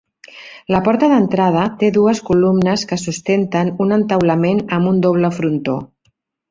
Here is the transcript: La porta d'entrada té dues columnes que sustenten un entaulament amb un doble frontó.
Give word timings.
La 0.75 0.79
porta 0.87 1.09
d'entrada 1.11 1.65
té 1.83 1.91
dues 1.99 2.23
columnes 2.31 2.87
que 2.93 3.01
sustenten 3.03 3.73
un 3.87 3.97
entaulament 4.01 4.67
amb 4.81 4.95
un 4.95 5.09
doble 5.09 5.35
frontó. 5.41 5.83